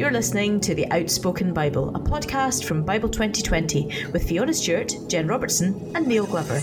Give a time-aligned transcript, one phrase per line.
[0.00, 5.26] You're listening to The Outspoken Bible, a podcast from Bible 2020 with Fiona Stewart, Jen
[5.26, 6.58] Robertson, and Neil Glover.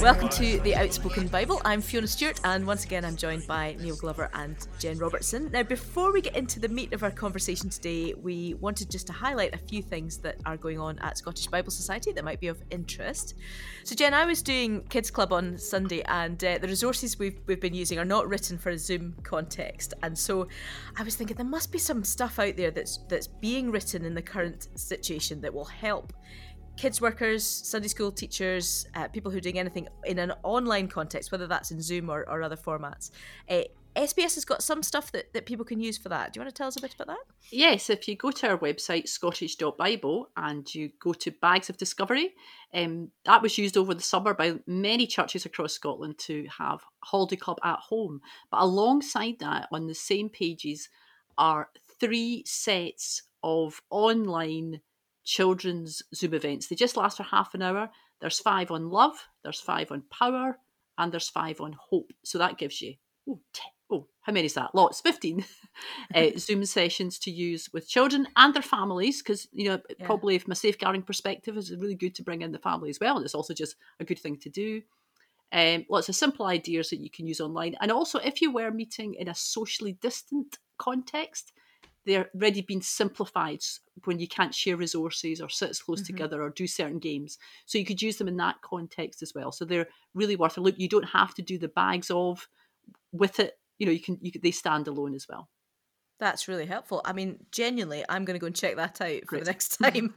[0.00, 1.60] Welcome to the Outspoken Bible.
[1.64, 5.50] I'm Fiona Stewart, and once again, I'm joined by Neil Glover and Jen Robertson.
[5.52, 9.12] Now, before we get into the meat of our conversation today, we wanted just to
[9.12, 12.48] highlight a few things that are going on at Scottish Bible Society that might be
[12.48, 13.34] of interest.
[13.84, 17.60] So, Jen, I was doing Kids Club on Sunday, and uh, the resources we've, we've
[17.60, 19.92] been using are not written for a Zoom context.
[20.02, 20.48] And so
[20.96, 24.14] I was thinking there must be some stuff out there that's, that's being written in
[24.14, 26.12] the current situation that will help
[26.76, 31.32] kids workers, Sunday school teachers, uh, people who are doing anything in an online context,
[31.32, 33.10] whether that's in Zoom or, or other formats.
[33.48, 33.62] Uh,
[33.96, 36.32] SBS has got some stuff that, that people can use for that.
[36.32, 37.24] Do you want to tell us a bit about that?
[37.50, 42.34] Yes, if you go to our website, scottish.bible, and you go to Bags of Discovery,
[42.74, 47.36] um, that was used over the summer by many churches across Scotland to have Holiday
[47.36, 48.20] Club at home.
[48.50, 50.90] But alongside that, on the same pages,
[51.38, 54.82] are three sets of online
[55.26, 56.68] children's Zoom events.
[56.68, 57.90] They just last for half an hour.
[58.20, 60.56] There's five on love, there's five on power,
[60.96, 62.12] and there's five on hope.
[62.24, 62.94] So that gives you,
[63.28, 64.74] oh, ten, oh how many is that?
[64.74, 65.44] Lots, 15
[66.14, 69.20] uh, Zoom sessions to use with children and their families.
[69.20, 70.06] Because, you know, yeah.
[70.06, 73.16] probably from a safeguarding perspective, it's really good to bring in the family as well.
[73.16, 74.80] And it's also just a good thing to do.
[75.52, 77.76] Um, lots of simple ideas that you can use online.
[77.80, 81.52] And also, if you were meeting in a socially distant context,
[82.06, 83.60] they're already been simplified
[84.04, 86.14] when you can't share resources or sit as close mm-hmm.
[86.14, 87.36] together or do certain games.
[87.66, 89.50] So you could use them in that context as well.
[89.50, 90.78] So they're really worth a look.
[90.78, 92.48] You don't have to do the bags of
[93.12, 93.54] with it.
[93.78, 95.48] You know, you can you they stand alone as well.
[96.18, 97.02] That's really helpful.
[97.04, 99.44] I mean, genuinely, I'm going to go and check that out for Great.
[99.44, 100.14] the next time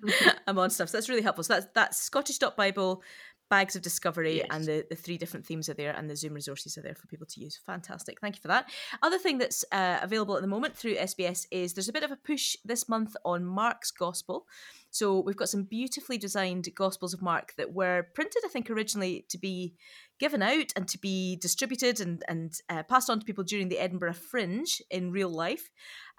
[0.48, 0.90] I'm on stuff.
[0.90, 1.44] So that's really helpful.
[1.44, 3.02] So that's that's Scottish Dot Bible
[3.50, 4.48] bags of discovery yes.
[4.52, 7.08] and the, the three different themes are there and the zoom resources are there for
[7.08, 7.60] people to use.
[7.66, 8.20] Fantastic.
[8.22, 8.70] Thank you for that.
[9.02, 12.12] Other thing that's uh, available at the moment through sbs is there's a bit of
[12.12, 14.46] a push this month on mark's gospel
[14.92, 19.26] so we've got some beautifully designed gospels of mark that were printed i think originally
[19.30, 19.74] to be
[20.20, 23.80] given out and to be distributed and, and uh, passed on to people during the
[23.80, 25.70] edinburgh fringe in real life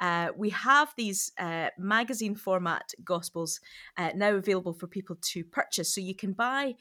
[0.00, 3.60] uh, we have these uh, magazine format gospels
[3.97, 6.75] uh, now available for people to purchase so you can buy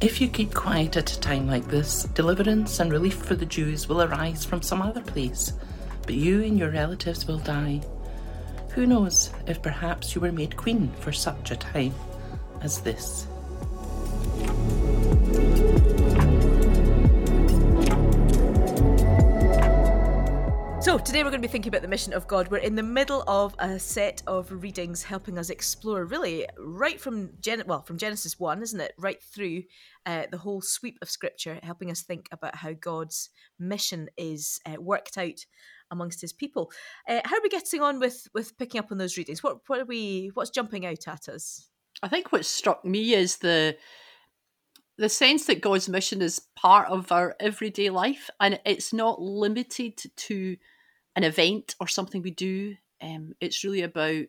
[0.00, 3.88] If you keep quiet at a time like this, deliverance and relief for the Jews
[3.88, 5.52] will arise from some other place,
[6.02, 7.80] but you and your relatives will die.
[8.74, 11.94] Who knows if perhaps you were made queen for such a time
[12.60, 13.26] as this?
[20.88, 22.48] So, today we're going to be thinking about the mission of God.
[22.48, 27.28] We're in the middle of a set of readings helping us explore really right from
[27.42, 28.94] Gen- well, from Genesis 1, isn't it?
[28.96, 29.64] Right through
[30.06, 33.28] uh, the whole sweep of scripture, helping us think about how God's
[33.58, 35.44] mission is uh, worked out
[35.90, 36.72] amongst his people.
[37.06, 39.42] Uh, how are we getting on with with picking up on those readings?
[39.42, 41.68] What what are we what's jumping out at us?
[42.02, 43.76] I think what struck me is the
[44.96, 50.02] the sense that God's mission is part of our everyday life and it's not limited
[50.16, 50.56] to
[51.18, 52.76] an event or something we do.
[53.02, 54.26] Um, it's really about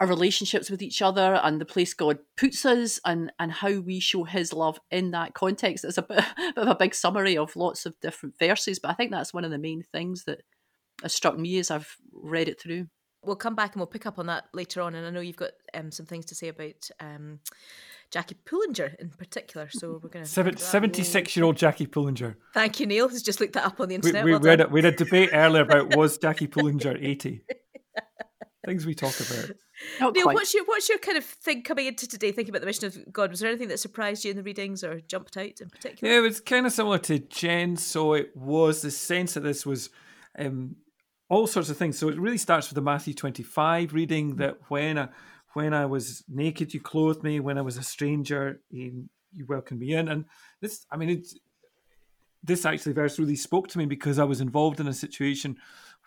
[0.00, 4.00] our relationships with each other and the place God puts us and, and how we
[4.00, 5.84] show His love in that context.
[5.84, 6.24] It's a bit, a
[6.54, 9.44] bit of a big summary of lots of different verses, but I think that's one
[9.44, 10.40] of the main things that
[11.02, 12.86] has struck me as I've read it through.
[13.22, 14.94] We'll come back and we'll pick up on that later on.
[14.94, 17.40] And I know you've got um, some things to say about um,
[18.10, 19.68] Jackie Pullinger in particular.
[19.70, 20.58] So we're going to.
[20.58, 22.36] 76 year old Jackie Pullinger.
[22.54, 24.24] Thank you, Neil, who's just looked that up on the internet.
[24.24, 26.98] We, we, well we, had, a, we had a debate earlier about was Jackie Pullinger
[27.00, 27.42] 80?
[28.66, 29.56] things we talk about.
[29.98, 30.34] Not Neil, quite.
[30.34, 33.12] what's your what's your kind of thing coming into today, thinking about the mission of
[33.12, 33.30] God?
[33.30, 36.12] Was there anything that surprised you in the readings or jumped out in particular?
[36.12, 37.76] Yeah, it was kind of similar to Jen.
[37.76, 39.90] So it was the sense that this was
[40.38, 40.76] um,
[41.28, 41.98] all sorts of things.
[41.98, 45.08] So it really starts with the Matthew 25 reading that when I,
[45.54, 47.40] when I was naked, you clothed me.
[47.40, 49.08] When I was a stranger, you,
[49.46, 50.08] welcomed me in.
[50.08, 50.24] And
[50.60, 51.36] this, I mean, it's,
[52.42, 55.56] this actually verse really spoke to me because I was involved in a situation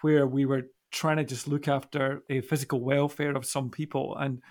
[0.02, 4.42] where we were trying to just look after a physical welfare of some people, and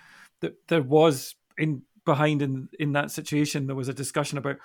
[0.41, 4.57] th- there was in behind in in that situation there was a discussion about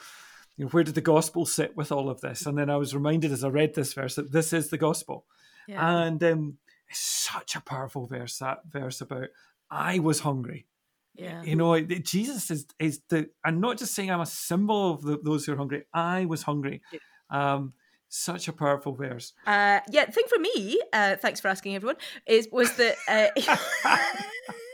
[0.57, 2.95] you know where did the gospel sit with all of this, and then I was
[2.95, 5.25] reminded as I read this verse that this is the gospel,
[5.67, 6.05] Yeah.
[6.05, 6.59] and um,
[6.89, 9.29] it's such a powerful verse that verse about
[9.71, 10.67] I was hungry.
[11.15, 11.43] Yeah.
[11.43, 15.19] you know jesus is is the i'm not just saying i'm a symbol of the,
[15.21, 16.81] those who are hungry i was hungry.
[17.29, 17.73] Um
[18.09, 19.33] such a powerful verse.
[19.47, 23.29] Uh, yeah, thing for me, uh, thanks for asking everyone, is was that uh,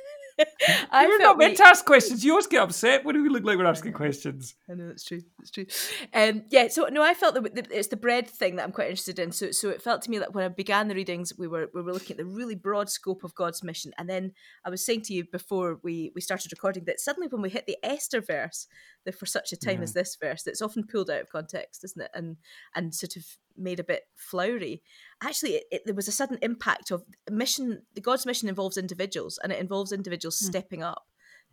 [0.92, 3.58] you're not meant to ask questions you always get upset when do we look like
[3.58, 5.20] we're asking questions I know that's true.
[5.38, 5.66] That's true.
[6.12, 6.68] Um, yeah.
[6.68, 9.32] So no, I felt that it's the bread thing that I'm quite interested in.
[9.32, 11.82] So so it felt to me that when I began the readings, we were we
[11.82, 14.32] were looking at the really broad scope of God's mission, and then
[14.64, 17.66] I was saying to you before we we started recording that suddenly when we hit
[17.66, 18.66] the Esther verse,
[19.04, 22.02] that for such a time as this verse, that's often pulled out of context, isn't
[22.02, 22.10] it?
[22.14, 22.36] And
[22.74, 23.24] and sort of
[23.56, 24.82] made a bit flowery.
[25.22, 27.82] Actually, it, it, there was a sudden impact of mission.
[27.94, 31.04] The God's mission involves individuals, and it involves individuals stepping up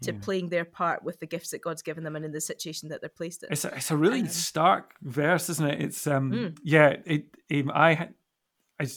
[0.04, 2.90] to playing their part with the gifts that God's given them and in the situation
[2.90, 3.50] that they're placed in.
[3.52, 6.58] it's a, it's a really Um, stark verse isn't it it's um Mm.
[6.64, 8.10] yeah it um, i
[8.80, 8.88] i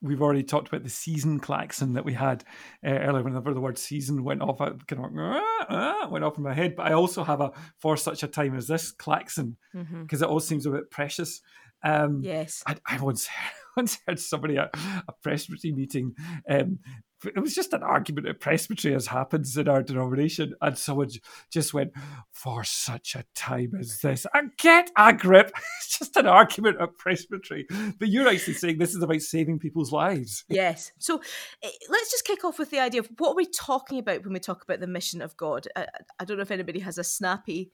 [0.00, 2.44] we've already talked about the season klaxon that we had
[2.84, 6.38] uh, earlier whenever the word season went off I kind of ah, ah, went off
[6.38, 9.56] in my head but i also have a for such a time as this klaxon
[10.02, 11.42] because it all seems a bit precious
[11.84, 12.62] um Yes.
[12.66, 13.28] I, I once
[13.76, 14.70] once heard somebody at
[15.08, 16.14] a presbytery meeting.
[16.48, 16.80] Um,
[17.24, 21.08] it was just an argument at presbytery, as happens in our denomination, and someone
[21.50, 21.92] just went
[22.32, 24.26] for such a time as this.
[24.34, 25.52] And get a grip!
[25.82, 27.66] It's just an argument at presbytery,
[27.98, 30.44] but you're actually saying this is about saving people's lives.
[30.48, 30.90] Yes.
[30.98, 31.20] So
[31.62, 34.32] eh, let's just kick off with the idea of what are we talking about when
[34.32, 35.68] we talk about the mission of God?
[35.76, 35.86] I,
[36.18, 37.72] I don't know if anybody has a snappy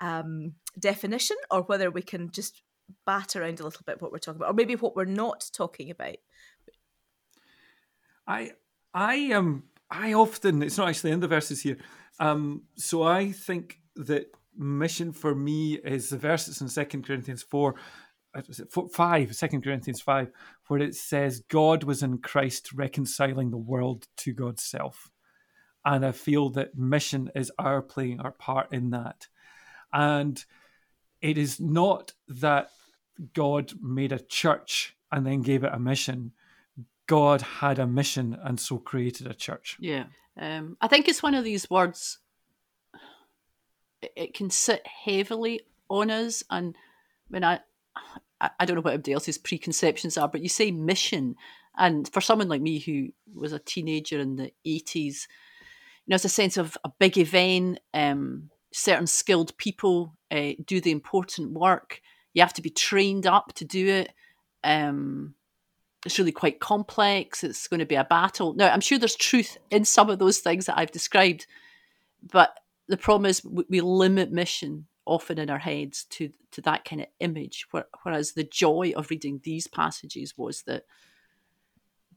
[0.00, 2.62] um, definition or whether we can just
[3.06, 5.90] bat around a little bit what we're talking about, or maybe what we're not talking
[5.90, 6.16] about.
[8.26, 8.52] I
[8.94, 11.78] I am I often it's not actually in the verses here.
[12.20, 17.76] Um so I think that mission for me is the verses in Second Corinthians four,
[18.34, 20.30] uh, four, five, 2 Corinthians five,
[20.66, 25.10] where it says God was in Christ reconciling the world to God's self.
[25.84, 29.28] And I feel that mission is our playing our part in that.
[29.92, 30.44] And
[31.22, 32.70] it is not that
[33.34, 36.32] God made a church and then gave it a mission.
[37.06, 39.76] God had a mission and so created a church.
[39.80, 40.04] Yeah.
[40.38, 42.18] Um, I think it's one of these words,
[44.02, 46.44] it, can sit heavily on us.
[46.50, 46.76] And
[47.28, 47.60] when I,
[48.40, 51.34] I, I don't know what everybody preconceptions are, but you say mission.
[51.76, 55.26] And for someone like me who was a teenager in the 80s,
[56.06, 60.80] you know, it's a sense of a big event, um, certain skilled people uh, do
[60.80, 62.00] the important work.
[62.38, 64.12] You have to be trained up to do it.
[64.62, 65.34] Um,
[66.06, 67.42] it's really quite complex.
[67.42, 68.54] It's going to be a battle.
[68.54, 71.48] Now, I'm sure there's truth in some of those things that I've described,
[72.22, 72.54] but
[72.86, 77.08] the problem is we, limit mission often in our heads to to that kind of
[77.18, 77.66] image.
[78.04, 80.84] Whereas the joy of reading these passages was that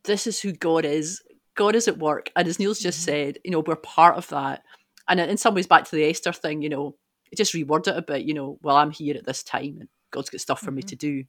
[0.04, 1.24] this is who God is.
[1.56, 4.64] God is at work, and as Neil's just said, you know, we're part of that.
[5.08, 6.96] And in some ways, back to the Esther thing, you know,
[7.36, 8.22] just reword it a bit.
[8.22, 10.96] You know, well, I'm here at this time, and God's got stuff for me to
[10.96, 11.24] do.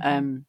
[0.00, 0.44] Um,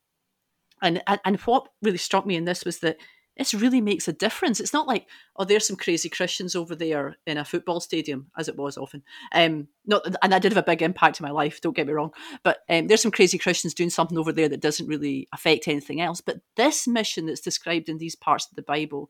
[0.82, 2.98] and, and and what really struck me in this was that
[3.38, 4.60] this really makes a difference.
[4.60, 8.48] It's not like oh, there's some crazy Christians over there in a football stadium, as
[8.48, 9.04] it was often.
[9.32, 11.62] Um, not and that did have a big impact in my life.
[11.62, 12.12] Don't get me wrong,
[12.44, 16.02] but um, there's some crazy Christians doing something over there that doesn't really affect anything
[16.02, 16.22] else.
[16.22, 19.10] But this mission that's described in these parts of the Bible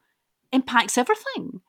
[0.51, 1.61] impacts everything.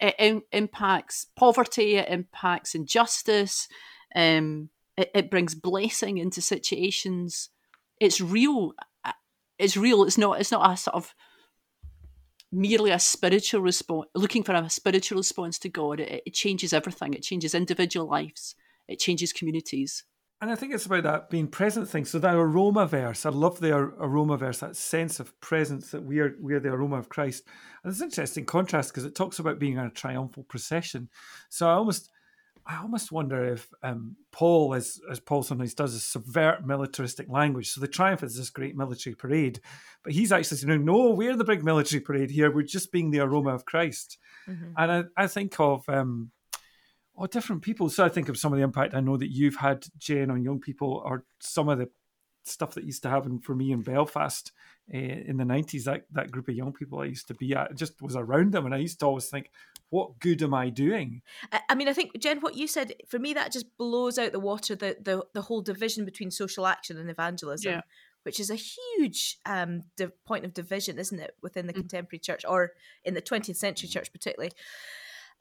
[0.00, 1.96] It im- impacts poverty.
[1.96, 3.68] It impacts injustice.
[4.14, 7.50] Um, it, it brings blessing into situations.
[8.00, 8.72] It's real.
[9.04, 9.12] uh,
[9.58, 10.04] It's real.
[10.04, 10.40] It's not.
[10.40, 11.14] It's not a sort of
[12.50, 14.08] merely a spiritual response.
[14.14, 16.00] Looking for a spiritual response to God.
[16.00, 17.14] It, it changes everything.
[17.14, 18.54] It changes individual lives.
[18.88, 20.04] It changes communities.
[20.40, 22.04] And I think it's about that being present thing.
[22.04, 26.02] So that aroma verse, I love the ar- aroma verse, that sense of presence that
[26.02, 27.44] we are we are the aroma of Christ.
[27.82, 31.08] And it's an interesting contrast because it talks about being in a triumphal procession.
[31.48, 32.10] So I almost
[32.66, 37.70] I almost wonder if um, Paul, as as Paul sometimes does, is subvert militaristic language.
[37.70, 39.60] So the triumph is this great military parade,
[40.04, 42.50] but he's actually saying, "No, we're the big military parade here.
[42.50, 44.72] We're just being the aroma of Christ." Mm-hmm.
[44.76, 46.30] And I, I think of um,
[47.16, 47.88] oh, different people.
[47.88, 50.44] So I think of some of the impact I know that you've had, Jen, on
[50.44, 51.88] young people, or some of the
[52.44, 54.52] stuff that used to happen for me in Belfast
[54.92, 55.84] uh, in the 90s.
[55.84, 58.66] That, that group of young people I used to be at just was around them.
[58.66, 59.50] And I used to always think,
[59.90, 61.22] what good am I doing?
[61.68, 64.40] I mean, I think, Jen, what you said, for me, that just blows out the
[64.40, 67.72] water, the, the, the whole division between social action and evangelism.
[67.72, 67.80] Yeah.
[68.24, 71.78] Which is a huge um, di- point of division, isn't it, within the mm.
[71.78, 72.70] contemporary church or
[73.04, 74.52] in the 20th century church, particularly?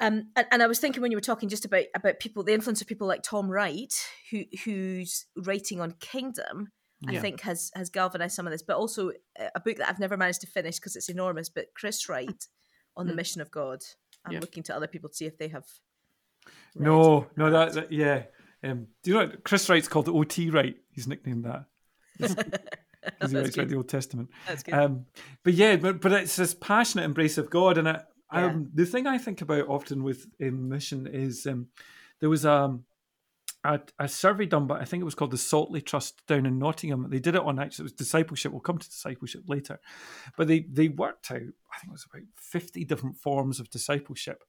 [0.02, 2.56] Um, and, and, I was thinking when you were talking just about about people, the
[2.56, 3.94] influence of people like Tom Wright,
[4.32, 6.72] who who's writing on kingdom,
[7.08, 7.22] I yeah.
[7.22, 8.62] think has has galvanized some of this.
[8.62, 9.12] But also
[9.56, 11.50] a book that I've never managed to finish because it's enormous.
[11.50, 12.48] But Chris Wright
[12.96, 13.18] on the mm.
[13.18, 13.82] mission of God.
[14.26, 14.40] I'm yeah.
[14.40, 15.66] looking to other people to see if they have.
[16.76, 18.24] No, no, that, that yeah.
[18.64, 20.78] Um, do you know what Chris Wright's called the OT Wright?
[20.92, 21.66] He's nicknamed that.
[22.20, 24.30] Because he writes about the Old Testament.
[24.48, 24.76] That's good.
[24.76, 25.06] Um,
[25.44, 28.02] but yeah, but but it's this passionate embrace of God, and I,
[28.34, 28.46] yeah.
[28.46, 31.68] Um, the thing I think about often with in mission is um,
[32.20, 32.86] there was um,
[33.64, 36.58] a, a survey done by I think it was called the Saltley Trust down in
[36.58, 37.08] Nottingham.
[37.10, 38.52] They did it on actually it was discipleship.
[38.52, 39.80] We'll come to discipleship later,
[40.38, 44.44] but they they worked out I think it was about fifty different forms of discipleship,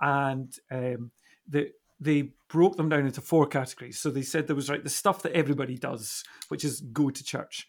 [0.00, 1.10] and um,
[1.48, 3.98] the they broke them down into four categories.
[3.98, 7.24] So they said there was right the stuff that everybody does, which is go to
[7.24, 7.66] church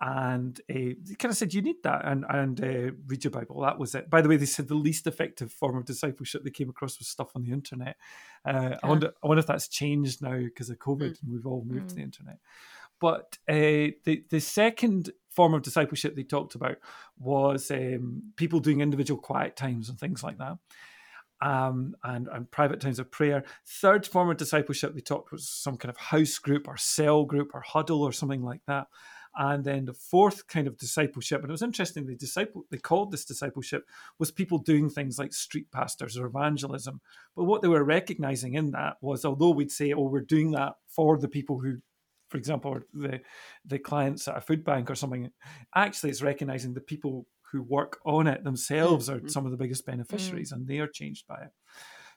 [0.00, 3.60] and uh, they kind of said you need that and and uh, read your bible
[3.62, 6.50] that was it by the way they said the least effective form of discipleship they
[6.50, 7.96] came across was stuff on the internet
[8.46, 8.78] uh, yeah.
[8.82, 11.22] i wonder i wonder if that's changed now because of covid mm.
[11.22, 11.88] and we've all moved mm.
[11.88, 12.38] to the internet
[13.00, 16.76] but uh, the the second form of discipleship they talked about
[17.18, 20.56] was um, people doing individual quiet times and things like that
[21.40, 23.44] um, and, and private times of prayer.
[23.66, 27.50] Third form of discipleship they talked was some kind of house group or cell group
[27.54, 28.86] or huddle or something like that.
[29.36, 33.10] And then the fourth kind of discipleship, and it was interesting, the disciple they called
[33.10, 33.84] this discipleship
[34.18, 37.00] was people doing things like street pastors or evangelism.
[37.34, 40.74] But what they were recognizing in that was although we'd say, oh, we're doing that
[40.88, 41.78] for the people who
[42.28, 43.20] for example, the
[43.64, 45.30] the clients at a food bank or something,
[45.74, 49.28] actually it's recognizing the people who work on it themselves are mm-hmm.
[49.28, 50.60] some of the biggest beneficiaries mm-hmm.
[50.60, 51.50] and they are changed by it.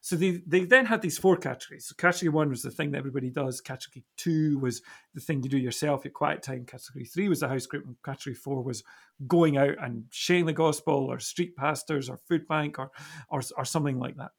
[0.01, 1.87] So they, they then had these four categories.
[1.87, 3.59] So category one was the thing that everybody does.
[3.59, 4.81] Category two was
[5.13, 6.65] the thing you do yourself, your quiet time.
[6.65, 7.85] Category three was the house group.
[7.85, 8.83] And category four was
[9.27, 12.91] going out and sharing the gospel or street pastors or food bank or,
[13.29, 14.31] or, or something like that.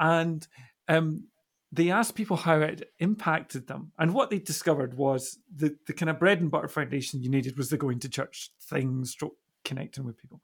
[0.00, 0.46] And
[0.88, 1.28] um,
[1.70, 3.92] they asked people how it impacted them.
[3.98, 7.56] And what they discovered was the, the kind of bread and butter foundation you needed
[7.56, 9.36] was the going to church thing, stroke
[9.68, 10.40] connecting with people.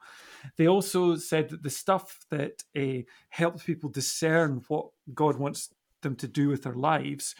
[0.56, 5.70] They also said that the stuff that uh, helps people discern what God wants
[6.02, 7.34] them to do with their lives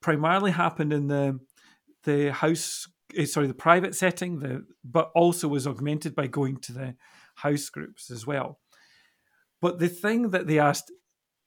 [0.00, 1.38] primarily happened in the
[2.04, 6.72] the house uh, sorry the private setting the but also was augmented by going to
[6.72, 6.94] the
[7.36, 8.58] house groups as well.
[9.60, 10.92] But the thing that they asked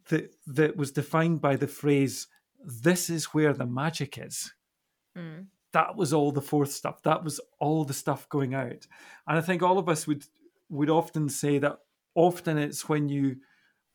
[0.09, 2.27] that that was defined by the phrase
[2.63, 4.53] this is where the magic is.
[5.17, 7.01] Mm that was all the fourth stuff.
[7.03, 8.87] That was all the stuff going out.
[9.27, 10.25] And I think all of us would
[10.69, 11.79] would often say that
[12.15, 13.37] often it's when you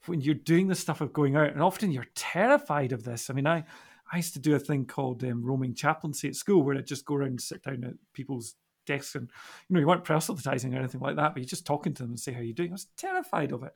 [0.07, 3.29] when you're doing the stuff of going out, and often you're terrified of this.
[3.29, 3.65] I mean, I
[4.13, 7.05] I used to do a thing called um, roaming chaplaincy at school, where I'd just
[7.05, 8.55] go around and sit down at people's
[8.87, 9.31] desks, and
[9.69, 12.13] you know, you weren't proselytizing or anything like that, but you're just talking to them
[12.13, 12.71] and say how you're doing.
[12.71, 13.73] I was terrified of it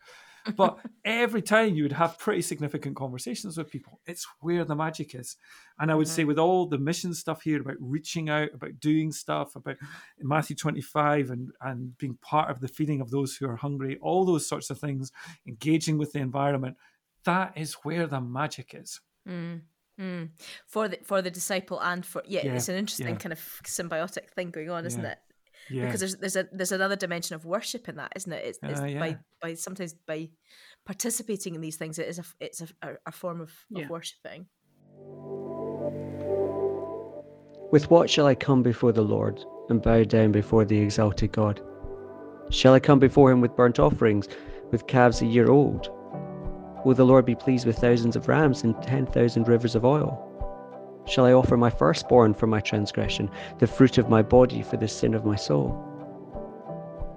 [0.56, 4.00] but every time you would have pretty significant conversations with people.
[4.06, 5.36] It's where the magic is.
[5.78, 6.14] And I would mm-hmm.
[6.14, 9.76] say, with all the mission stuff here about reaching out, about doing stuff, about
[10.20, 14.24] Matthew 25 and, and being part of the feeding of those who are hungry, all
[14.24, 15.12] those sorts of things,
[15.46, 16.76] engaging with the environment,
[17.24, 19.00] that is where the magic is.
[19.28, 19.60] Mm.
[20.00, 20.30] Mm.
[20.66, 23.16] For the for the disciple and for yeah, yeah it's an interesting yeah.
[23.16, 25.10] kind of symbiotic thing going on, isn't yeah.
[25.10, 25.18] it?
[25.70, 25.86] Yeah.
[25.86, 28.44] because there's there's a there's another dimension of worship in that, isn't it?
[28.44, 28.98] It's, it's uh, yeah.
[28.98, 30.30] by by sometimes by
[30.84, 33.84] participating in these things, it is a it's a, a form of, yeah.
[33.84, 34.46] of worshiping.
[37.72, 41.60] With what shall I come before the Lord and bow down before the exalted God?
[42.50, 44.26] Shall I come before him with burnt offerings,
[44.72, 45.88] with calves a year old?
[46.84, 50.26] Will the Lord be pleased with thousands of rams and ten thousand rivers of oil?
[51.10, 54.86] Shall I offer my firstborn for my transgression, the fruit of my body for the
[54.86, 55.76] sin of my soul?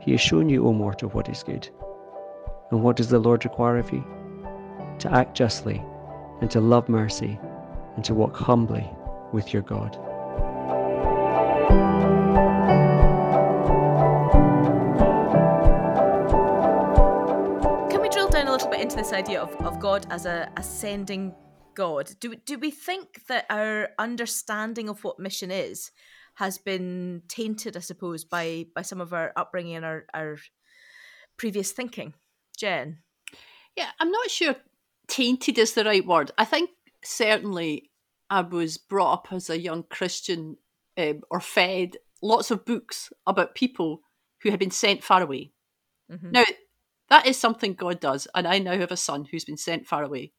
[0.01, 1.69] He has shown you, O mortal, what is good.
[2.71, 4.03] And what does the Lord require of you?
[4.97, 5.79] To act justly,
[6.41, 7.39] and to love mercy,
[7.95, 8.89] and to walk humbly
[9.31, 9.93] with your God.
[17.91, 20.49] Can we drill down a little bit into this idea of, of God as a
[20.57, 21.35] ascending
[21.75, 22.11] God.
[22.19, 25.91] Do do we think that our understanding of what mission is
[26.35, 30.37] has been tainted, I suppose, by by some of our upbringing and our our
[31.37, 32.13] previous thinking?
[32.57, 32.99] Jen,
[33.75, 34.55] yeah, I'm not sure
[35.07, 36.31] tainted is the right word.
[36.37, 36.69] I think
[37.03, 37.91] certainly
[38.29, 40.57] I was brought up as a young Christian
[40.97, 44.01] um, or fed lots of books about people
[44.41, 45.51] who had been sent far away.
[46.11, 46.31] Mm-hmm.
[46.31, 46.43] Now,
[47.09, 50.03] that is something God does, and I now have a son who's been sent far
[50.03, 50.31] away.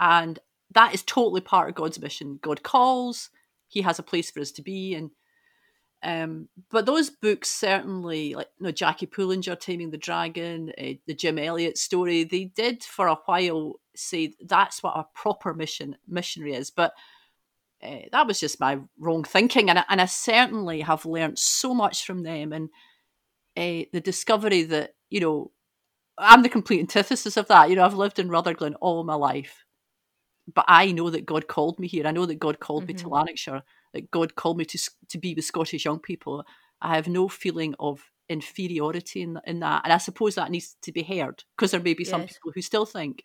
[0.00, 0.38] And
[0.72, 2.38] that is totally part of God's mission.
[2.42, 3.30] God calls,
[3.68, 5.10] He has a place for us to be, and
[6.02, 11.14] um, but those books certainly, like you know, Jackie Pullinger, Taming the Dragon, uh, the
[11.14, 16.54] Jim Elliot story, they did for a while say that's what a proper mission missionary
[16.54, 16.70] is.
[16.70, 16.92] But
[17.82, 21.74] uh, that was just my wrong thinking, and I, and I certainly have learned so
[21.74, 22.68] much from them, and
[23.56, 25.50] uh, the discovery that you know
[26.18, 27.68] I'm the complete antithesis of that.
[27.68, 29.64] You know, I've lived in Rutherglen all my life,
[30.52, 32.06] but I know that God called me here.
[32.06, 32.88] I know that God called mm-hmm.
[32.88, 33.14] me to mm-hmm.
[33.14, 33.62] Lanarkshire
[33.96, 36.44] that God called me to to be with Scottish young people.
[36.80, 40.92] I have no feeling of inferiority in, in that, and I suppose that needs to
[40.92, 43.22] be heard because there may be some people who still think,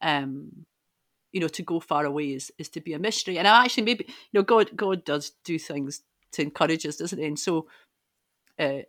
[0.00, 0.66] um,
[1.32, 3.38] you know, to go far away is is to be a mystery.
[3.38, 6.02] And I actually maybe you know God God does do things
[6.32, 7.26] to encourage us, doesn't he?
[7.26, 7.66] And so.
[8.56, 8.82] Uh,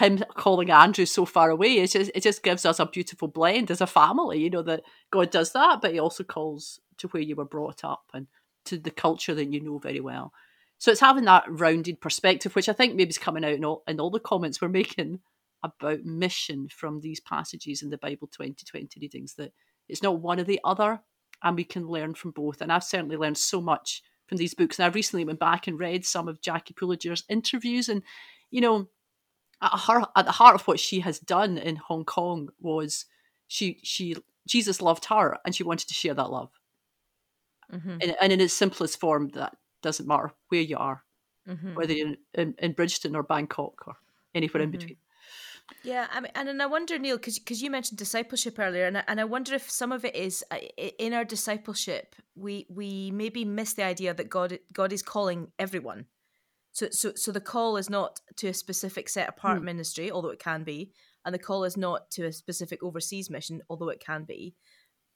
[0.00, 3.70] him calling Andrew so far away, it just it just gives us a beautiful blend
[3.70, 4.40] as a family.
[4.40, 4.82] You know that
[5.12, 8.26] God does that, but He also calls to where you were brought up and
[8.64, 10.32] to the culture that you know very well.
[10.78, 13.82] So it's having that rounded perspective, which I think maybe is coming out in all,
[13.88, 15.20] in all the comments we're making
[15.62, 19.52] about mission from these passages in the Bible 2020 readings, that
[19.88, 21.00] it's not one or the other,
[21.42, 22.60] and we can learn from both.
[22.60, 24.78] And I've certainly learned so much from these books.
[24.78, 28.02] And I recently went back and read some of Jackie Pullinger's interviews, and
[28.50, 28.88] you know,
[29.62, 33.06] at her at the heart of what she has done in Hong Kong was
[33.48, 36.50] she she Jesus loved her, and she wanted to share that love.
[37.72, 37.98] Mm-hmm.
[38.00, 41.02] And, and in its simplest form, that doesn't matter where you are,
[41.48, 41.74] mm-hmm.
[41.74, 43.96] whether you're in, in, in, Bridgeton or Bangkok or
[44.34, 44.74] anywhere mm-hmm.
[44.74, 44.96] in between.
[45.82, 48.98] Yeah, I mean, and, and I wonder, Neil, because because you mentioned discipleship earlier, and
[48.98, 50.58] I, and I wonder if some of it is uh,
[50.98, 56.06] in our discipleship, we we maybe miss the idea that God God is calling everyone.
[56.76, 59.64] So so so the call is not to a specific set apart mm.
[59.64, 60.92] ministry, although it can be,
[61.24, 64.54] and the call is not to a specific overseas mission, although it can be,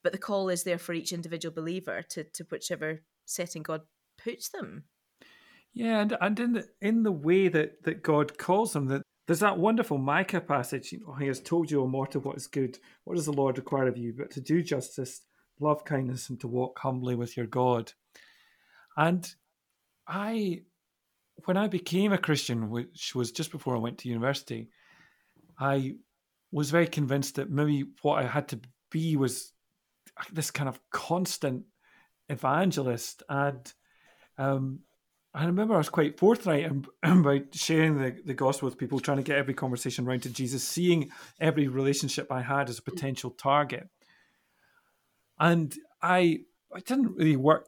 [0.03, 3.81] but the call is there for each individual believer to to whichever setting God
[4.17, 4.85] puts them.
[5.71, 9.41] Yeah, and and in the in the way that that God calls them, that there's
[9.41, 10.91] that wonderful Micah passage.
[10.91, 12.79] You know, He has told you, O mortal, what is good.
[13.03, 14.15] What does the Lord require of you?
[14.17, 15.21] But to do justice,
[15.59, 17.93] love kindness, and to walk humbly with your God.
[18.97, 19.31] And
[20.07, 20.63] I,
[21.45, 24.69] when I became a Christian, which was just before I went to university,
[25.59, 25.95] I
[26.51, 29.53] was very convinced that maybe what I had to be was
[30.31, 31.63] this kind of constant
[32.29, 33.73] evangelist and
[34.37, 34.79] um,
[35.33, 36.69] I remember I was quite forthright
[37.03, 40.63] about sharing the, the gospel with people, trying to get every conversation round to Jesus,
[40.63, 43.87] seeing every relationship I had as a potential target.
[45.39, 46.41] And I
[46.73, 47.67] I didn't really work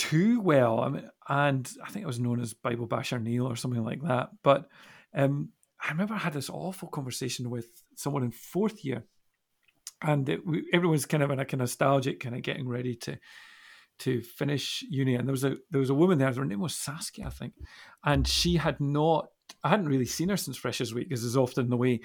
[0.00, 0.80] too well.
[0.80, 4.02] I mean, and I think it was known as Bible Basher Neil or something like
[4.02, 4.30] that.
[4.42, 4.66] But
[5.14, 9.04] um, I remember I had this awful conversation with someone in fourth year,
[10.00, 12.96] and it, we, everyone's kind of in a kind of nostalgic, kind of getting ready
[12.96, 13.18] to
[13.98, 16.32] to finish uni, and there was a there was a woman there.
[16.32, 17.52] Her name was Saskia, I think,
[18.02, 19.28] and she had not.
[19.62, 22.00] I hadn't really seen her since Freshers Week, as is often the way,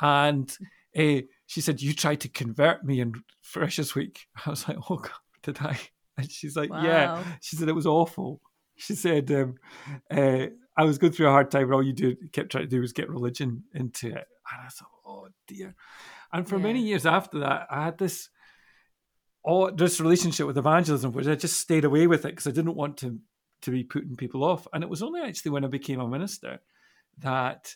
[0.00, 0.48] and
[0.96, 4.98] uh, she said, "You tried to convert me in Freshers Week." I was like, "Oh
[4.98, 5.10] God,
[5.42, 5.80] did I?"
[6.18, 6.82] And she's like, wow.
[6.82, 8.40] "Yeah." She said it was awful.
[8.76, 9.54] She said, um,
[10.10, 10.46] uh,
[10.76, 12.80] "I was going through a hard time, and all you do kept trying to do
[12.80, 15.74] was get religion into it." And I thought, "Oh dear."
[16.32, 16.62] And for yeah.
[16.62, 18.28] many years after that, I had this
[19.44, 22.76] all this relationship with evangelism, which I just stayed away with it because I didn't
[22.76, 23.18] want to
[23.62, 24.66] to be putting people off.
[24.72, 26.60] And it was only actually when I became a minister
[27.18, 27.74] that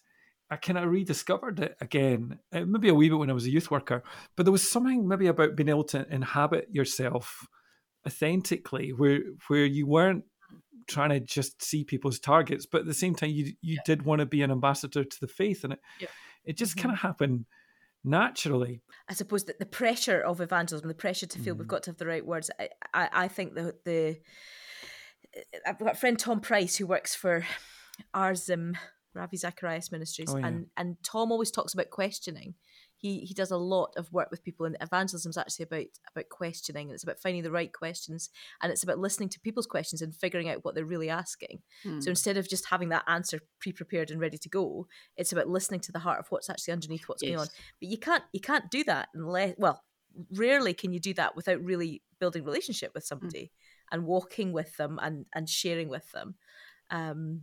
[0.50, 2.38] I kind of rediscovered it again.
[2.52, 4.02] Uh, maybe a wee bit when I was a youth worker,
[4.36, 7.46] but there was something maybe about being able to inhabit yourself
[8.06, 10.24] authentically, where where you weren't
[10.86, 13.80] trying to just see people's targets, but at the same time you you yeah.
[13.84, 16.08] did want to be an ambassador to the faith, and it yeah.
[16.44, 16.88] it just mm-hmm.
[16.88, 17.46] kind of happened
[18.04, 18.82] naturally.
[19.08, 21.58] I suppose that the pressure of evangelism, the pressure to feel mm.
[21.58, 22.50] we've got to have the right words.
[22.58, 24.20] I, I, I think the the
[25.66, 27.44] I've got a friend Tom Price who works for
[28.14, 28.76] RZIM
[29.14, 30.46] Ravi Zacharias Ministries, oh, yeah.
[30.46, 32.54] and and Tom always talks about questioning
[33.06, 36.28] he he does a lot of work with people and evangelism is actually about about
[36.28, 38.30] questioning and it's about finding the right questions
[38.62, 42.00] and it's about listening to people's questions and figuring out what they're really asking hmm.
[42.00, 45.80] so instead of just having that answer pre-prepared and ready to go it's about listening
[45.80, 47.30] to the heart of what's actually underneath what's yes.
[47.30, 47.46] going on
[47.80, 49.82] but you can't you can't do that unless well
[50.32, 53.08] rarely can you do that without really building relationship with Mm.
[53.08, 53.52] somebody
[53.92, 56.34] and walking with them and and sharing with them.
[56.90, 57.42] Um,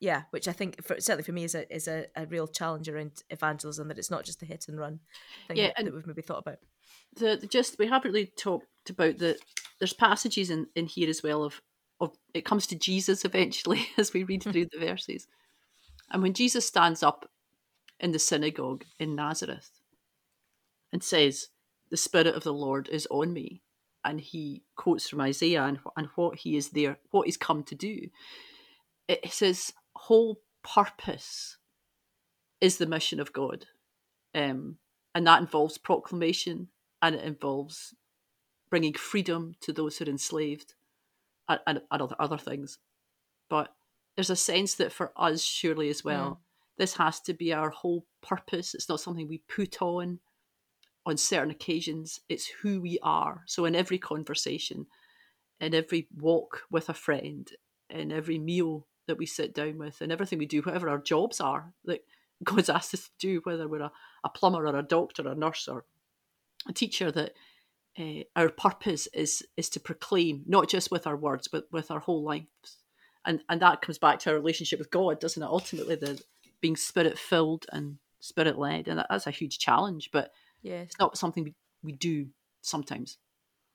[0.00, 2.88] yeah, which I think for, certainly for me is a is a, a real challenge
[2.88, 5.00] around evangelism that it's not just a hit and run
[5.46, 6.58] thing Yeah, that, and- that we've maybe thought about.
[7.16, 9.38] the, the just we haven't really talked about the
[9.78, 11.60] there's passages in in here as well of
[12.00, 15.26] of it comes to Jesus eventually as we read through the verses,
[16.10, 17.28] and when Jesus stands up
[17.98, 19.70] in the synagogue in Nazareth
[20.92, 21.48] and says,
[21.90, 23.60] "The Spirit of the Lord is on me,"
[24.02, 27.74] and he quotes from Isaiah and and what he is there, what he's come to
[27.74, 28.08] do.
[29.08, 29.72] It says
[30.10, 31.56] whole purpose
[32.60, 33.66] is the mission of God,
[34.34, 34.78] um,
[35.14, 36.66] and that involves proclamation
[37.00, 37.94] and it involves
[38.70, 40.74] bringing freedom to those who are enslaved
[41.48, 42.78] and, and, and other, other things.
[43.48, 43.72] But
[44.16, 46.40] there's a sense that for us, surely as well,
[46.76, 48.74] this has to be our whole purpose.
[48.74, 50.18] It's not something we put on
[51.06, 53.44] on certain occasions, it's who we are.
[53.46, 54.86] So, in every conversation,
[55.60, 57.48] in every walk with a friend,
[57.88, 61.40] in every meal that we sit down with, and everything we do, whatever our jobs
[61.40, 62.04] are that
[62.44, 63.92] God's asked us to do, whether we're a,
[64.24, 65.84] a plumber or a doctor, or a nurse or
[66.68, 67.34] a teacher, that
[67.98, 72.00] uh, our purpose is is to proclaim not just with our words, but with our
[72.00, 72.78] whole lives,
[73.24, 75.46] and and that comes back to our relationship with God, doesn't it?
[75.46, 76.22] Ultimately, the
[76.60, 80.30] being spirit filled and spirit led, and that, that's a huge challenge, but
[80.62, 80.88] Yes.
[80.88, 82.28] it's not something we, we do
[82.60, 83.16] sometimes.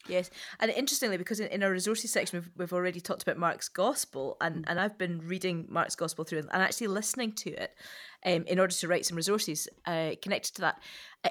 [0.07, 3.69] Yes, and interestingly, because in, in our resources section we've, we've already talked about Mark's
[3.69, 7.71] Gospel, and, and I've been reading Mark's Gospel through and actually listening to it
[8.25, 10.81] um, in order to write some resources uh, connected to that,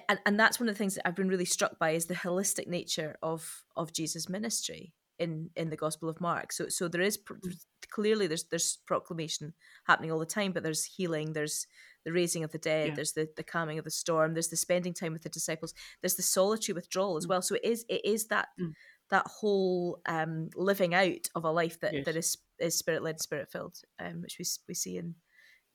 [0.08, 2.14] and and that's one of the things that I've been really struck by is the
[2.14, 6.52] holistic nature of of Jesus' ministry in in the Gospel of Mark.
[6.52, 7.34] So so there is pr-
[7.94, 9.54] clearly there's there's proclamation
[9.86, 11.66] happening all the time, but there's healing, there's
[12.04, 12.94] the raising of the dead, Yeah.
[12.96, 16.16] there's the, the calming of the storm, there's the spending time with the disciples, there's
[16.16, 17.40] the solitary withdrawal as well.
[17.42, 18.74] So it is it is that Mm.
[19.10, 22.04] that whole um, living out of a life that, Yes.
[22.06, 25.14] that is is spirit led, spirit filled, um, which we we see in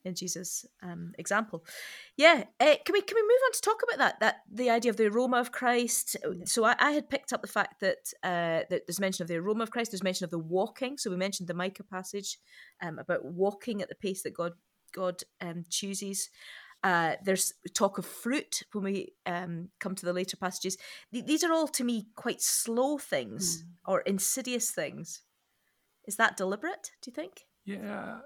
[0.05, 1.65] in Jesus' um, example.
[2.15, 4.91] Yeah, uh, can we can we move on to talk about that that the idea
[4.91, 6.15] of the aroma of Christ?
[6.45, 9.37] So I, I had picked up the fact that uh, that there's mention of the
[9.37, 9.91] aroma of Christ.
[9.91, 10.97] There's mention of the walking.
[10.97, 12.37] So we mentioned the Micah passage
[12.81, 14.53] um, about walking at the pace that God
[14.93, 16.29] God um, chooses.
[16.81, 20.77] Uh, there's talk of fruit when we um, come to the later passages.
[21.11, 25.21] Th- these are all to me quite slow things or insidious things.
[26.07, 26.91] Is that deliberate?
[27.01, 27.45] Do you think?
[27.65, 28.19] Yeah,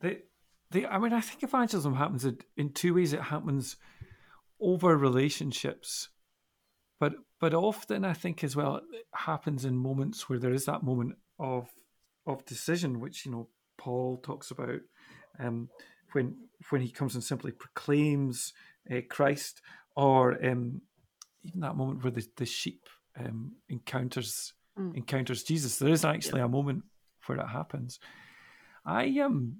[0.00, 0.22] the
[0.70, 3.12] the I mean, I think evangelism happens in, in two ways.
[3.12, 3.76] It happens
[4.60, 6.08] over relationships,
[7.00, 10.82] but but often I think as well it happens in moments where there is that
[10.82, 11.68] moment of
[12.26, 14.80] of decision, which you know Paul talks about
[15.38, 15.68] um,
[16.12, 16.36] when
[16.70, 18.52] when he comes and simply proclaims
[18.90, 19.62] uh, Christ,
[19.96, 20.82] or um,
[21.44, 24.96] even that moment where the, the sheep um, encounters Mm.
[24.96, 25.78] encounters Jesus.
[25.78, 26.84] There is actually a moment
[27.26, 27.98] where it happens.
[28.86, 29.58] I um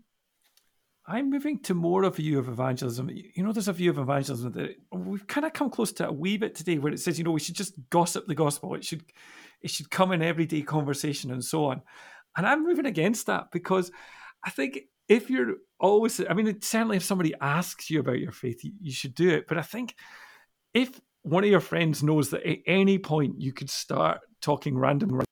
[1.08, 3.08] I'm moving to more of a view of evangelism.
[3.10, 6.12] You know, there's a view of evangelism that we've kind of come close to a
[6.12, 8.74] wee bit today, where it says, you know, we should just gossip the gospel.
[8.74, 9.02] It should,
[9.62, 11.80] it should come in everyday conversation and so on.
[12.36, 13.90] And I'm moving against that because
[14.44, 18.62] I think if you're always, I mean, certainly if somebody asks you about your faith,
[18.62, 19.46] you, you should do it.
[19.48, 19.94] But I think
[20.74, 25.22] if one of your friends knows that at any point you could start talking random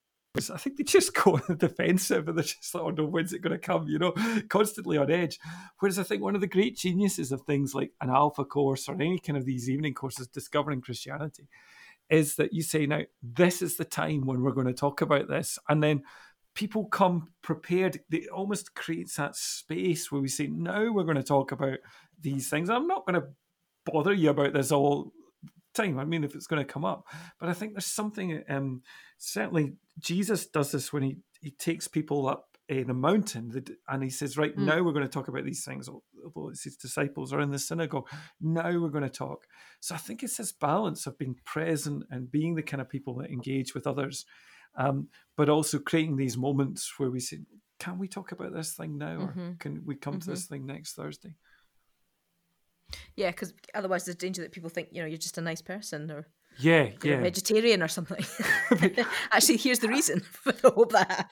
[0.50, 3.32] I think they just go on the defensive and they're just like, oh no, when's
[3.32, 3.88] it going to come?
[3.88, 4.12] You know,
[4.48, 5.38] constantly on edge.
[5.78, 8.94] Whereas I think one of the great geniuses of things like an alpha course or
[8.94, 11.48] any kind of these evening courses, discovering Christianity,
[12.08, 15.28] is that you say, now, this is the time when we're going to talk about
[15.28, 15.58] this.
[15.68, 16.02] And then
[16.54, 18.00] people come prepared.
[18.10, 21.78] It almost creates that space where we say, now we're going to talk about
[22.20, 22.70] these things.
[22.70, 23.28] I'm not going to
[23.84, 25.12] bother you about this all
[25.74, 25.98] time.
[25.98, 27.06] I mean, if it's going to come up,
[27.38, 28.42] but I think there's something.
[28.48, 28.82] Um,
[29.18, 34.10] certainly, Jesus does this when he he takes people up uh, the mountain and he
[34.10, 34.64] says, "Right Mm.
[34.64, 37.58] now, we're going to talk about these things." Although it's his disciples are in the
[37.58, 38.08] synagogue,
[38.40, 39.46] now we're going to talk.
[39.80, 43.14] So I think it's this balance of being present and being the kind of people
[43.16, 44.24] that engage with others,
[44.74, 47.38] um, but also creating these moments where we say,
[47.78, 49.58] "Can we talk about this thing now, or Mhm.
[49.60, 50.30] can we come to Mhm.
[50.30, 51.36] this thing next Thursday?"
[53.14, 56.10] Yeah, because otherwise there's danger that people think you know you're just a nice person
[56.10, 56.26] or
[56.58, 57.20] Yeah, yeah.
[57.20, 58.24] vegetarian or something.
[59.32, 61.30] Actually, here's the reason for the hope that.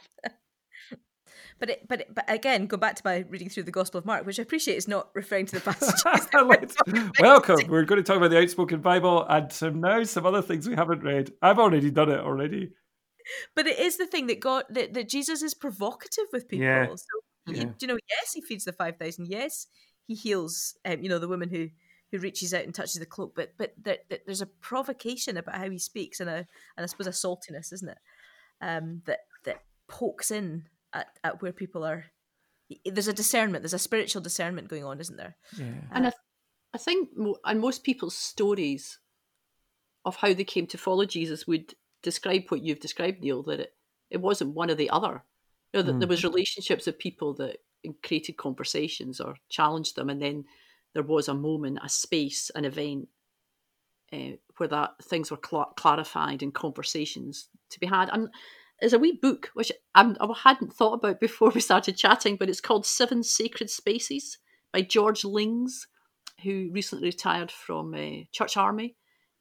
[1.60, 4.04] But it, but it, but again, go back to my reading through the Gospel of
[4.04, 6.02] Mark, which I appreciate is not referring to the passages.
[6.34, 7.60] we're Let's- talking about Welcome.
[7.68, 10.74] We're going to talk about the outspoken Bible and some now some other things we
[10.74, 11.30] haven't read.
[11.40, 12.72] I've already done it already.
[13.54, 16.66] But it is the thing that God that, that Jesus is provocative with people.
[16.66, 16.86] Yeah.
[16.88, 17.64] So he- Yeah.
[17.80, 19.28] you know, yes, he feeds the five thousand.
[19.28, 19.66] Yes,
[20.06, 20.74] he heals.
[20.84, 21.68] Um, you know, the woman who
[22.14, 25.68] who reaches out and touches the cloak, but but there, there's a provocation about how
[25.68, 26.46] he speaks and a
[26.76, 27.98] and I suppose a saltiness, isn't it?
[28.60, 32.04] Um, that that pokes in at, at where people are.
[32.86, 33.62] There's a discernment.
[33.62, 35.36] There's a spiritual discernment going on, isn't there?
[35.58, 35.72] Yeah.
[35.90, 36.12] And I,
[36.72, 37.10] I think,
[37.44, 39.00] and most people's stories
[40.04, 43.42] of how they came to follow Jesus would describe what you've described, Neil.
[43.42, 43.74] That it,
[44.08, 45.24] it wasn't one or the other.
[45.72, 45.98] You know, that mm.
[45.98, 47.56] there was relationships of people that
[48.04, 50.44] created conversations or challenged them, and then
[50.94, 53.08] there was a moment, a space, an event
[54.12, 58.08] uh, where that things were cl- clarified and conversations to be had.
[58.12, 58.28] And
[58.80, 62.48] there's a wee book which I'm, I hadn't thought about before we started chatting, but
[62.48, 64.38] it's called Seven Sacred Spaces
[64.72, 65.86] by George Lings,
[66.42, 68.96] who recently retired from uh, Church Army.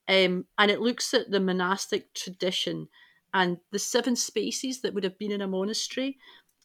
[0.07, 2.89] Um, and it looks at the monastic tradition
[3.33, 6.17] and the seven spaces that would have been in a monastery.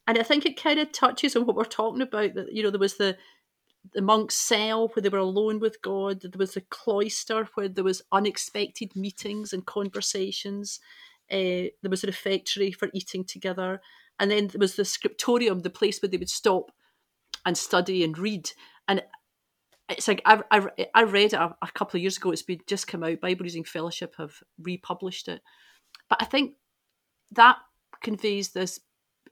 [0.06, 2.34] And I think it kind of touches on what we're talking about.
[2.34, 3.16] That you know, there was the
[3.94, 6.20] the monk's cell where they were alone with God.
[6.20, 10.80] There was the cloister where there was unexpected meetings and conversations.
[11.30, 13.80] Uh, there was a refectory for eating together,
[14.18, 16.72] and then there was the scriptorium, the place where they would stop
[17.44, 18.50] and study and read.
[18.88, 19.02] And
[19.88, 22.30] it's like I, I, I read it a, a couple of years ago.
[22.30, 23.20] It's been just come out.
[23.20, 25.42] Bible Reading Fellowship have republished it,
[26.08, 26.54] but I think
[27.32, 27.56] that
[28.02, 28.80] conveys this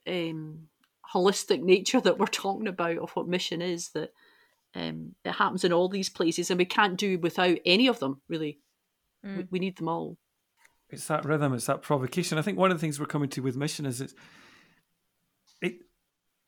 [0.07, 0.69] um,
[1.15, 3.91] holistic nature that we're talking about of what mission is.
[3.91, 4.13] That
[4.77, 8.21] um, it happens in all these places, and we can't do without any of them.
[8.29, 8.61] Really,
[9.25, 9.37] mm.
[9.39, 10.17] we, we need them all
[10.89, 12.39] it's that rhythm, it's that provocation.
[12.39, 14.15] I think one of the things we're coming to with mission is it's
[15.61, 15.75] it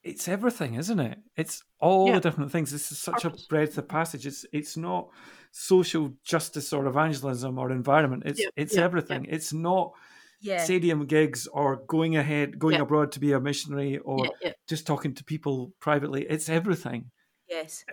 [0.04, 1.18] it's everything, isn't it?
[1.36, 2.14] It's all yeah.
[2.14, 2.70] the different things.
[2.70, 4.26] This is such a breadth of passage.
[4.26, 5.08] It's it's not
[5.50, 8.22] social justice or evangelism or environment.
[8.26, 8.48] It's yeah.
[8.56, 8.84] it's yeah.
[8.84, 9.26] everything.
[9.28, 9.92] It's not
[10.40, 10.62] yeah.
[10.62, 14.28] stadium gigs or going ahead, going abroad to be a missionary or
[14.68, 16.26] just talking to people privately.
[16.28, 17.10] It's everything.
[17.48, 17.84] Yes,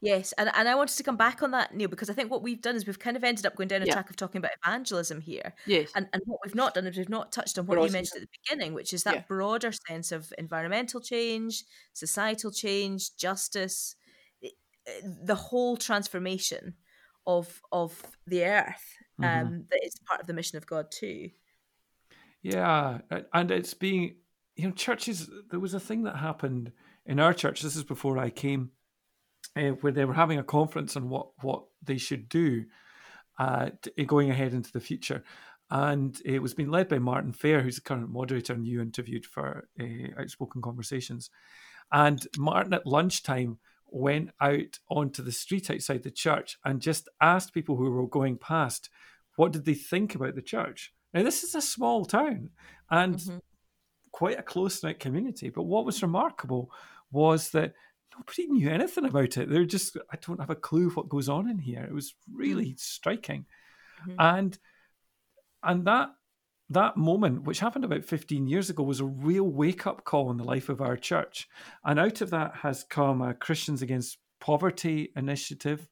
[0.00, 2.42] yes, and and I wanted to come back on that, Neil, because I think what
[2.42, 3.92] we've done is we've kind of ended up going down a yeah.
[3.92, 5.54] track of talking about evangelism here.
[5.66, 8.22] Yes, and and what we've not done is we've not touched on what you mentioned
[8.22, 9.22] at the beginning, which is that yeah.
[9.28, 13.94] broader sense of environmental change, societal change, justice,
[14.42, 14.48] eh,
[15.24, 16.74] the whole transformation
[17.24, 19.46] of of the earth, mm-hmm.
[19.46, 21.30] um, that is part of the mission of God too.
[22.42, 22.98] Yeah,
[23.32, 24.16] and it's being
[24.56, 25.30] you know churches.
[25.50, 26.72] There was a thing that happened
[27.06, 27.62] in our church.
[27.62, 28.70] This is before I came
[29.56, 32.64] uh, where they were having a conference on what what they should do
[33.38, 35.22] uh, to, going ahead into the future.
[35.70, 39.26] And it was being led by Martin Fair, who's the current moderator and you interviewed
[39.26, 41.30] for uh, Outspoken Conversations.
[41.90, 47.54] And Martin at lunchtime went out onto the street outside the church and just asked
[47.54, 48.90] people who were going past
[49.36, 50.92] what did they think about the church.
[51.12, 52.50] Now, this is a small town
[52.90, 53.38] and mm-hmm.
[54.12, 55.48] quite a close knit community.
[55.48, 56.70] But what was remarkable
[57.10, 57.74] was that
[58.16, 59.48] nobody knew anything about it.
[59.48, 61.84] They're just, I don't have a clue what goes on in here.
[61.84, 62.78] It was really mm.
[62.78, 63.46] striking.
[64.06, 64.20] Mm-hmm.
[64.20, 64.58] And
[65.62, 66.10] and that
[66.70, 70.36] that moment, which happened about 15 years ago, was a real wake up call in
[70.36, 71.48] the life of our church.
[71.84, 75.86] And out of that has come a Christians Against Poverty initiative,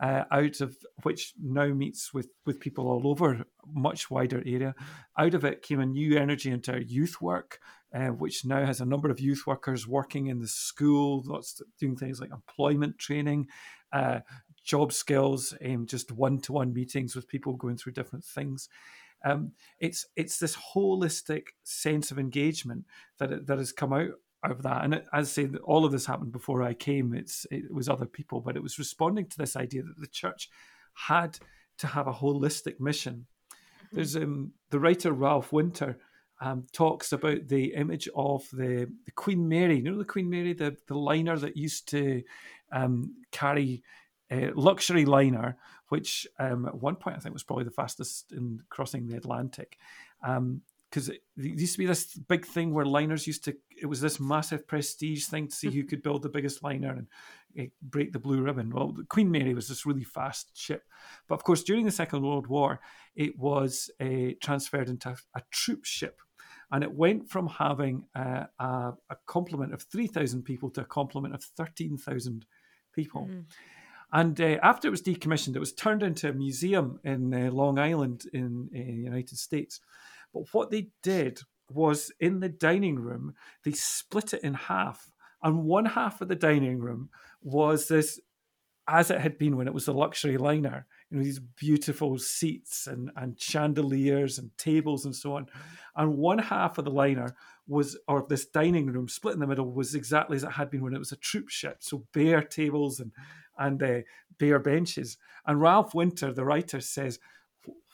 [0.00, 4.74] uh, out of which now meets with, with people all over much wider area.
[5.18, 7.60] Out of it came a new energy into our youth work,
[7.94, 11.96] uh, which now has a number of youth workers working in the school, lots doing
[11.96, 13.48] things like employment training,
[13.92, 14.20] uh,
[14.64, 18.68] job skills, um, just one to one meetings with people going through different things.
[19.24, 22.84] Um, it's it's this holistic sense of engagement
[23.18, 24.10] that that has come out
[24.44, 24.84] of that.
[24.84, 27.14] And as I say, all of this happened before I came.
[27.14, 30.48] It's it was other people, but it was responding to this idea that the church
[30.94, 31.38] had
[31.78, 33.26] to have a holistic mission.
[33.52, 33.96] Mm-hmm.
[33.96, 35.98] There's um, the writer Ralph Winter
[36.40, 39.76] um, talks about the image of the, the, Queen Mary.
[39.76, 42.22] You know the Queen Mary, the, the liner that used to
[42.70, 43.82] um, carry
[44.30, 45.56] a luxury liner,
[45.88, 49.78] which um, at one point I think was probably the fastest in crossing the Atlantic.
[50.20, 54.00] because um, it used to be this big thing where liners used to it was
[54.00, 55.88] this massive prestige thing to see who mm-hmm.
[55.88, 57.06] could build the biggest liner and
[57.58, 58.70] uh, break the blue ribbon.
[58.70, 60.84] Well, the Queen Mary was this really fast ship,
[61.28, 62.80] but of course during the Second World War,
[63.16, 66.20] it was uh, transferred into a troop ship,
[66.70, 71.34] and it went from having a, a, a complement of 3,000 people to a complement
[71.34, 72.46] of 13,000
[72.92, 73.26] people.
[73.26, 73.40] Mm-hmm.
[74.10, 77.78] And uh, after it was decommissioned, it was turned into a museum in uh, Long
[77.78, 79.80] Island in the United States.
[80.32, 85.10] But what they did was in the dining room, they split it in half.
[85.42, 87.10] And one half of the dining room
[87.42, 88.20] was this,
[88.88, 92.86] as it had been when it was a luxury liner, you know, these beautiful seats
[92.86, 95.46] and, and chandeliers and tables and so on.
[95.94, 99.70] And one half of the liner was, or this dining room split in the middle,
[99.70, 101.78] was exactly as it had been when it was a troop ship.
[101.80, 103.12] So bare tables and
[103.58, 104.00] and uh,
[104.38, 105.18] bare benches.
[105.46, 107.18] And Ralph Winter, the writer, says,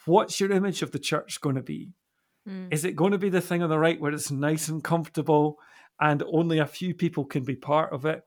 [0.04, 1.92] What's your image of the church going to be?
[2.48, 2.72] Mm.
[2.72, 5.58] Is it going to be the thing on the right where it's nice and comfortable
[6.00, 8.22] and only a few people can be part of it?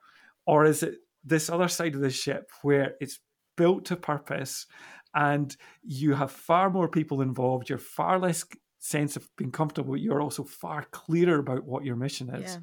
[0.45, 3.19] Or is it this other side of the ship where it's
[3.57, 4.65] built to purpose
[5.13, 8.45] and you have far more people involved, you're far less
[8.79, 12.53] sense of being comfortable, you're also far clearer about what your mission is.
[12.53, 12.59] Yeah.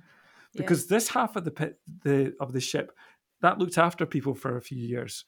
[0.56, 0.96] Because yeah.
[0.96, 2.92] this half of the pit the of the ship
[3.42, 5.24] that looked after people for a few years.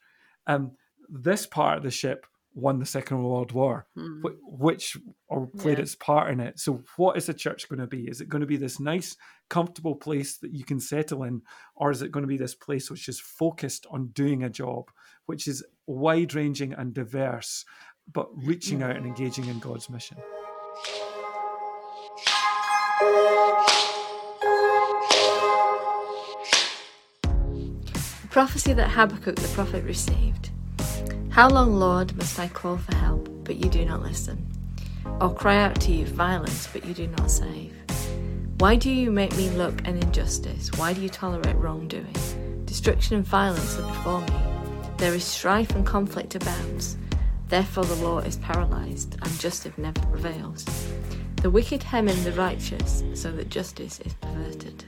[0.47, 0.71] Um,
[1.09, 2.25] this part of the ship
[2.57, 4.21] won the Second World War, hmm.
[4.43, 5.83] which or played yeah.
[5.83, 6.59] its part in it.
[6.59, 8.07] So, what is the church going to be?
[8.07, 9.15] Is it going to be this nice,
[9.47, 11.43] comfortable place that you can settle in,
[11.75, 14.89] or is it going to be this place which is focused on doing a job,
[15.27, 17.63] which is wide ranging and diverse,
[18.11, 20.17] but reaching out and engaging in God's mission?
[28.21, 30.49] The prophecy that Habakkuk the prophet received.
[31.37, 34.43] How long, Lord, must I call for help, but you do not listen?
[35.21, 37.75] Or cry out to you violence, but you do not save?
[38.57, 40.71] Why do you make me look an injustice?
[40.77, 42.15] Why do you tolerate wrongdoing?
[42.65, 44.33] Destruction and violence are before me.
[44.97, 46.97] There is strife and conflict abounds.
[47.49, 50.65] Therefore the law is paralyzed, and justice never prevails.
[51.43, 54.85] The wicked hem in the righteous, so that justice is perverted.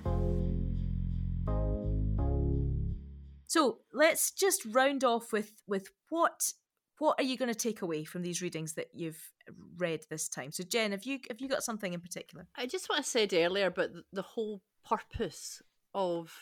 [3.45, 6.53] So let's just round off with with what
[6.97, 9.31] what are you going to take away from these readings that you've
[9.77, 10.51] read this time?
[10.51, 12.47] So Jen, have you have you got something in particular?
[12.55, 15.61] I just what I said earlier about the whole purpose
[15.93, 16.33] of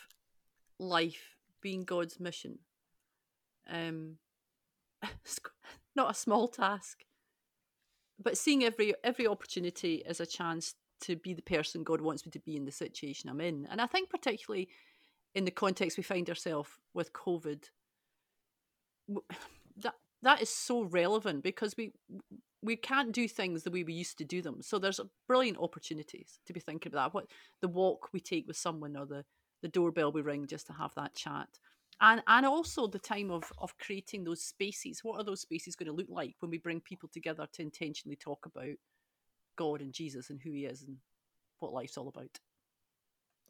[0.78, 2.58] life being God's mission.
[3.70, 4.16] Um,
[5.94, 7.04] not a small task
[8.22, 12.32] but seeing every every opportunity as a chance to be the person God wants me
[12.32, 13.68] to be in the situation I'm in.
[13.70, 14.68] And I think particularly
[15.34, 17.64] in the context we find ourselves with COVID,
[20.22, 21.92] that that is so relevant because we
[22.62, 24.60] we can't do things the way we used to do them.
[24.62, 27.14] So there's brilliant opportunities to be thinking about that.
[27.14, 27.26] What
[27.60, 29.24] the walk we take with someone or the
[29.62, 31.48] the doorbell we ring just to have that chat.
[32.00, 35.00] And and also the time of of creating those spaces.
[35.02, 38.16] What are those spaces going to look like when we bring people together to intentionally
[38.16, 38.76] talk about
[39.56, 40.98] god and jesus and who he is and
[41.58, 42.38] what life's all about?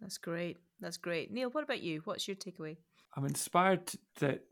[0.01, 0.57] That's great.
[0.81, 1.33] That's great.
[1.33, 2.03] Neil what about you?
[2.05, 2.77] What's your takeaway?
[3.17, 4.45] I'm inspired that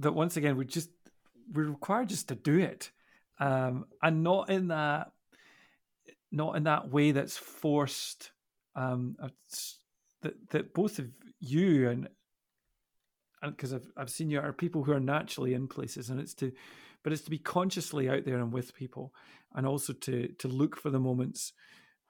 [0.00, 0.90] that once again we just
[1.52, 2.90] we're required just to do it
[3.38, 5.12] um and not in that
[6.30, 8.30] not in that way that's forced
[8.76, 9.16] um
[10.22, 11.08] that that both of
[11.40, 12.08] you and
[13.50, 16.52] because I've I've seen you are people who are naturally in places, and it's to,
[17.02, 19.12] but it's to be consciously out there and with people,
[19.54, 21.52] and also to to look for the moments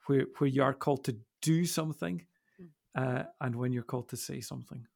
[0.06, 2.24] where where you are called to do something,
[2.60, 2.68] mm.
[2.94, 4.86] uh, and when you're called to say something.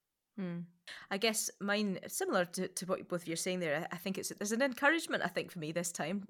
[0.41, 0.65] Mm.
[1.11, 3.87] I guess mine similar to, to what both of you are saying there.
[3.91, 5.23] I think it's there's an encouragement.
[5.25, 6.29] I think for me this time,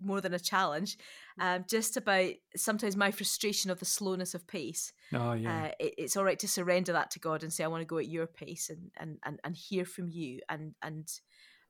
[0.00, 0.98] more than a challenge,
[1.40, 1.44] mm.
[1.44, 4.92] um, just about sometimes my frustration of the slowness of pace.
[5.12, 7.68] Oh yeah, uh, it, it's all right to surrender that to God and say, I
[7.68, 11.08] want to go at your pace and and and, and hear from you and and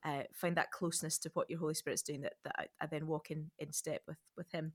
[0.05, 3.07] uh, find that closeness to what your Holy Spirit's doing that, that I, I, then
[3.07, 4.73] walk in, in step with with Him.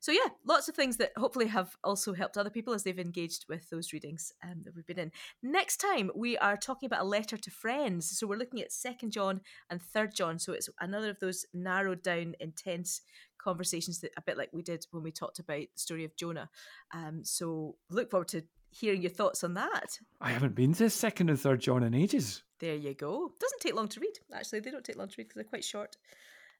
[0.00, 3.46] So yeah, lots of things that hopefully have also helped other people as they've engaged
[3.48, 5.12] with those readings um, that we've been in.
[5.42, 8.18] Next time we are talking about a letter to friends.
[8.18, 10.38] So we're looking at Second John and Third John.
[10.38, 13.00] So it's another of those narrowed down, intense
[13.38, 16.48] conversations that a bit like we did when we talked about the story of Jonah.
[16.92, 19.98] Um, so look forward to hearing your thoughts on that.
[20.20, 22.42] I haven't been to second and third John in ages.
[22.58, 23.32] There you go.
[23.38, 24.18] Doesn't take long to read.
[24.32, 25.96] Actually, they don't take long to read because they're quite short,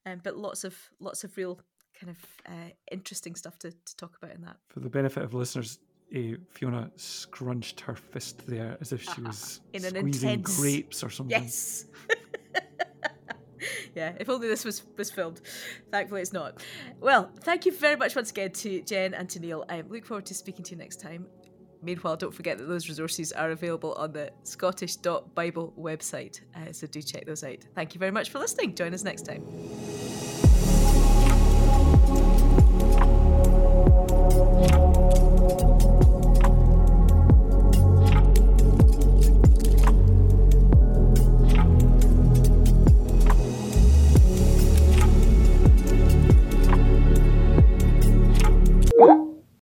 [0.07, 1.61] um, but lots of lots of real
[2.00, 4.57] kind of uh, interesting stuff to, to talk about in that.
[4.68, 5.79] For the benefit of listeners,
[6.14, 11.11] uh, Fiona scrunched her fist there as if she was in an intense grapes or
[11.11, 11.40] something.
[11.40, 11.87] Yes.
[13.94, 15.40] yeah, if only this was was filmed.
[15.90, 16.62] Thankfully, it's not.
[17.00, 19.64] Well, thank you very much once again to Jen and to Neil.
[19.68, 21.27] I look forward to speaking to you next time.
[21.85, 27.03] Meanwhile, don't forget that those resources are available on the Scottish.Bible website, uh, so do
[27.03, 27.59] check those out.
[27.75, 28.75] Thank you very much for listening.
[28.75, 29.42] Join us next time.